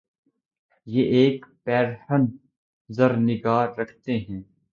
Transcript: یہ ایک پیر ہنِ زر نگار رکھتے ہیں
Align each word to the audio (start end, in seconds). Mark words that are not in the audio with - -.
یہ 0.87 1.03
ایک 1.15 1.45
پیر 1.63 1.85
ہنِ 2.07 2.23
زر 2.89 3.11
نگار 3.19 3.67
رکھتے 3.77 4.17
ہیں 4.19 4.41